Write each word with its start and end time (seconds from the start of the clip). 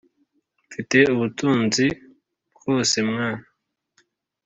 mfite 0.67 0.97
ubutunzi 1.13 1.85
bwose 2.55 2.95
mwana 3.09 3.45